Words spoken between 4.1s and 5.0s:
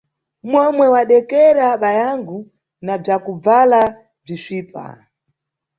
bzisvipa.